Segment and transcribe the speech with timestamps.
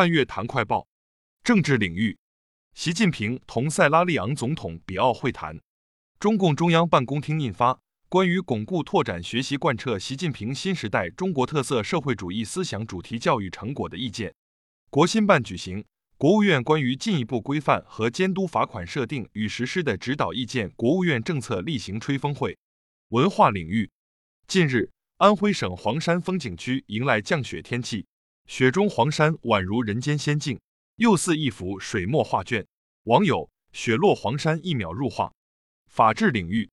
[0.00, 0.88] 半月谈快报，
[1.44, 2.16] 政治领域，
[2.72, 5.60] 习近平同塞拉利昂总统比奥会谈。
[6.18, 7.74] 中共中央办公厅印发
[8.08, 14.30] 《关于巩固拓展学习贯彻习近平新时代中国特色社会主义思想主题教育成果的意见》。
[14.88, 15.82] 国新办举行
[16.16, 22.56] 《国务院关于进一步规范和监督罚款设定与实施的指导意见》国务院政策例行吹风会。
[23.10, 23.90] 文化领域，
[24.46, 28.06] 近日，安徽省黄山风景区迎来降雪天气。
[28.46, 30.60] 雪中黄山宛如人间仙境，
[30.96, 32.66] 又似一幅水墨画卷。
[33.04, 35.32] 网友：雪落黄山一秒入画。
[35.86, 36.70] 法治领域，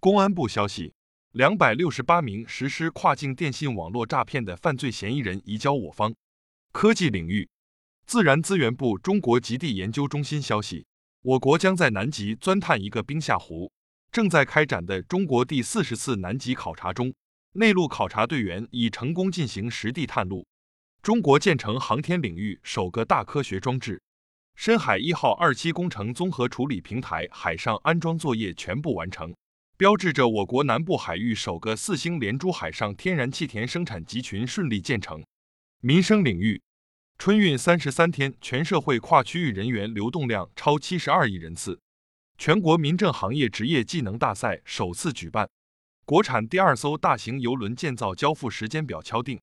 [0.00, 0.94] 公安部消息，
[1.32, 6.14] 两百六十八名实施跨境电信网络诈骗的犯罪嫌疑人移交我方。
[6.72, 7.48] 科技领域，
[8.06, 10.86] 自然资源部中国极地研究中心消息，
[11.22, 13.72] 我国将在南极钻探一个冰下湖，
[14.12, 17.14] 正在开展的中国第四十次南极考察中，
[17.52, 20.46] 内陆考察队员已成功进行实地探路。
[21.04, 24.00] 中国建成航天领域首个大科学装置
[24.56, 29.34] “深海一号”二期工程综合处理平台海上安装作业全部完成，
[29.76, 35.22] 标志着我国南部海域首个四星连珠海上天然气田生产集群顺利建成。
[35.82, 36.62] 民生领域，
[37.18, 41.78] 春运三十三天，全社会跨区域人员流动量超七十二亿人次。
[42.38, 45.46] 全国民政行业职业技能大赛首次举办，
[46.06, 49.38] 国产第二艘大型邮轮建造交付时间表敲定。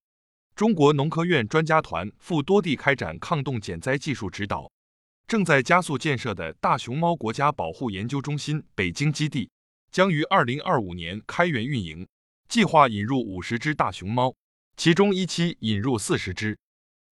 [0.56, 4.72] 中国农科院专家团赴多地开展抗冻减灾技术指导。
[5.28, 9.50] 正在加速建设的大熊猫国家保护研究中心北京基地
[9.92, 12.06] 将于二零二五年开园运营，
[12.50, 14.36] 计划引入五十只大熊猫，
[14.76, 16.58] 其中一期引入四十只。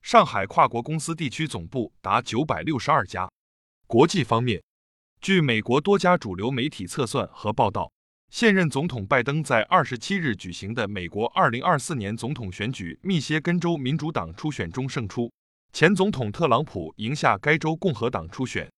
[0.01, 3.29] 上海跨国公司地区总部达九百六十二家。
[3.87, 4.61] 国际方面，
[5.21, 7.91] 据美国多家主流媒体测算和报道。
[8.29, 15.31] 现任总统拜登在二十七日举行的美国二零二四年总统选举密歇根州民主党初选中胜出，
[15.73, 18.69] 前总统特朗普赢下该州共和党初选。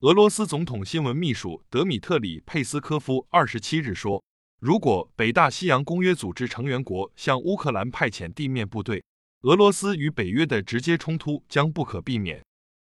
[0.00, 4.24] 俄罗斯总统新闻秘书德米特里佩斯科夫二十七日说，
[4.58, 9.04] 如果北大西洋公约组织成员国向乌克兰派遣地面部队，
[9.42, 12.42] 俄罗斯与北约的直接冲突将不可避免。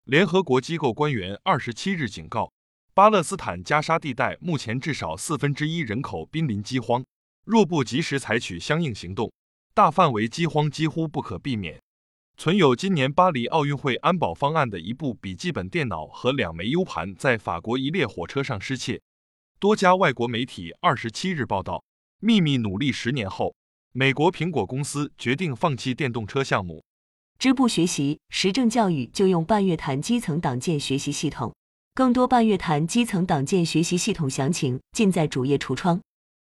[0.06, 2.50] 联合国机构官员二十七日警告。
[2.92, 7.04] 巴勒斯坦加沙地带目前至少四分之一人口濒临饥荒，
[7.44, 9.32] 若不及时采取相应行动，
[9.72, 11.80] 大范围饥荒几乎不可避免。
[12.36, 19.00] 存有今年巴黎奥运会安保方案的一部笔记本电脑和两枚 U 盘在法国一列火车上失窃。
[19.58, 21.84] 多家外国媒体二十七日报道，
[22.18, 23.54] 秘密努力十年后，
[23.92, 26.82] 美国苹果公司决定放弃电动车项目。
[27.38, 31.54] 支部学习时政教育就用半月谈基层党建学习系统。
[31.94, 36.00] 更多半月谈基层党建学习系统详情，尽在主页橱窗。